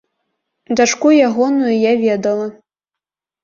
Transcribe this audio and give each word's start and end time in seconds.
Дачку 0.79 1.11
ягоную 1.27 1.71
я 1.77 1.93
ведала. 2.07 2.51